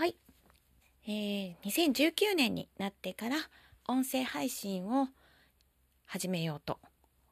[0.00, 0.16] はい。
[1.06, 3.36] えー、2019年になってから
[3.86, 5.08] 音声配信を
[6.06, 6.78] 始めようと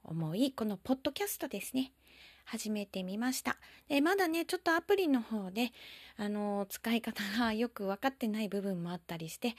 [0.05, 1.93] 思い、このポッドキャストですね。
[2.45, 3.57] 始めてみました。
[3.89, 5.73] でまだね、ちょっとアプリの方で、
[6.19, 9.55] あの、使い方がよく分かってない部分もあったりして、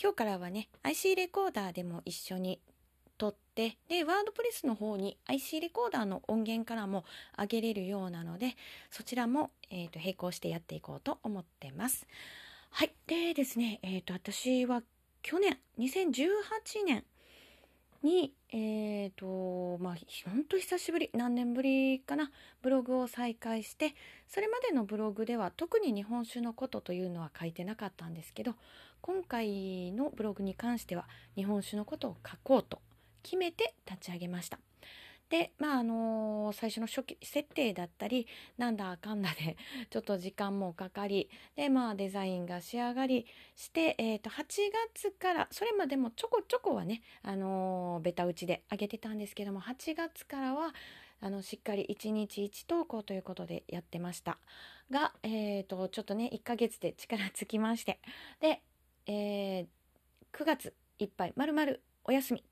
[0.00, 2.60] 今日からはね、IC レコーダーでも一緒に
[3.18, 7.04] 撮って、で、ワードプレスの方に IC レコーダーの音源からも
[7.36, 8.54] 上げれるようなので、
[8.88, 12.06] そちらも、えーと、並行してやっていこうと思ってます。
[12.74, 12.94] はい。
[13.06, 14.82] でですね、えっ、ー、と、私は
[15.20, 16.24] 去年、2018
[16.86, 17.04] 年
[18.02, 19.96] に、えっ、ー、と、まあ、
[20.30, 22.30] ほんと久しぶり、何年ぶりかな、
[22.62, 23.94] ブログを再開して、
[24.26, 28.54] それまでのブログでは特に日本酒のことというのは書いてなかったんですけど、
[29.02, 32.80] 今回のブログに関しては日本酒のことを書こうと
[33.22, 34.58] 決めて立ち上げました。
[35.32, 38.26] で、まあ、あのー、最初の初期設定だったり、
[38.58, 39.56] なんだかんだで、
[39.88, 43.24] ちょっと時間もかかり、で、まあ、デザインが仕上がり
[43.56, 44.44] して、えっ、ー、と、8
[44.92, 50.74] 月から、それまでもちょこちょこはね、あのー、ベタ打ちで上げてたんですけども、8月からは、
[51.22, 54.36] あの、しっかり1日1投稿ということでやってました。
[54.90, 58.00] が、えっ、と、ちょっとね、1ヶ月で力尽きまして、
[58.40, 58.60] で、
[59.06, 59.66] え
[60.32, 62.44] 9月いっぱい、まるまるお休み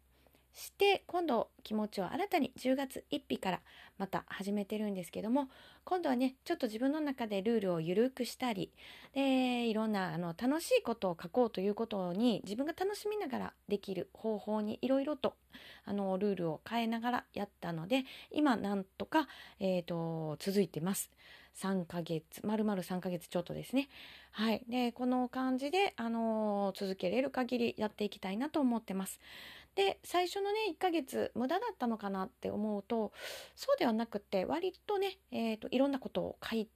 [0.55, 3.61] して今度気持ちを新たに10月1日から
[3.99, 5.49] また始めてるんですけども
[5.85, 8.73] 今度はねちょっと自分の中でルールを緩くしたり
[9.15, 15.35] でいろんなあの楽しいことを書こうということに自分が楽しみながらできる方法にいろいろと
[15.85, 19.29] あのルールを変えながらやったので今なんとか、
[19.59, 21.11] えーと、続いてます。
[21.55, 23.89] 3ヶ月、丸々3ヶ月ちょっとですね。
[24.31, 24.63] はい。
[24.69, 29.21] で、この感じで、あのー、続けれる限りやっていきたいなと思ってます。
[29.75, 33.13] で最初のね1ヶ月無駄だったのかなって思うと
[33.55, 36.69] そうではなくて割とね、えーと、いろんなことを書い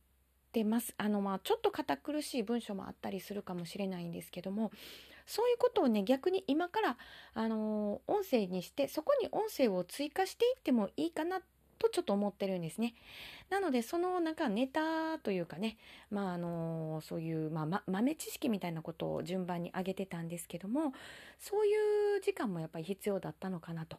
[0.53, 0.95] てます。
[0.99, 4.71] あのまあちょっと堅苦しい文章もあったりするかもしれないんですけども
[5.27, 6.97] そういうことをね逆に今から
[7.35, 11.47] あのー、音声にしてそこに音声を追加していってもいいかなって
[11.85, 12.95] とちょっと思ってるんですね。
[13.51, 15.77] なのでそのなんかネタというかね
[16.11, 20.93] まああのそういう、まあ、ま、豆知識みたいなことを順番に上げてたんですけども
[21.39, 23.99] そういう時間もやっぱり必要だったのかなと。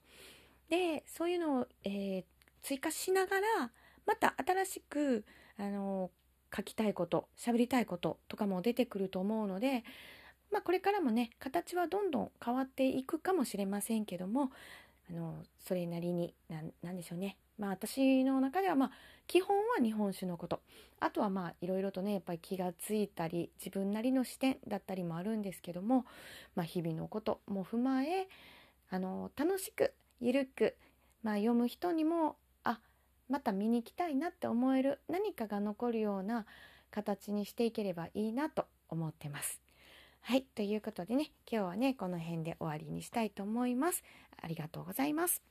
[0.69, 2.23] でそういうのを、えー、
[2.63, 3.71] 追加しながら
[4.05, 5.23] また新しく
[5.57, 6.09] あの
[6.55, 9.83] 書きたいこと喋りたいこととかも出てくると思うので
[10.51, 14.51] まあ、これからもね形はどんどん変わっていくかもしれませんけども
[15.09, 16.33] あのそれなりに
[16.81, 18.91] 何でしょうねまあ私の中ではまあ
[19.27, 20.61] 基本は日本酒のこと
[20.99, 26.05] あとはまあいろいろとねやっぱり気がついたり自分なりの視点だったりもあるんですけども、
[26.55, 28.27] まあ、日々のことも踏まえ
[28.89, 30.75] あの楽しくゆるく、
[31.23, 32.79] まあ、読む人にもあ
[33.29, 36.45] また見に行きたいなって思える何かが残るような
[36.91, 39.64] 形にしていければいいなと思ってます。
[40.27, 40.41] はい。
[40.55, 44.03] ということでね、今日はね、この辺で終わりにしたいと思います。
[44.41, 45.43] ありがとうございます。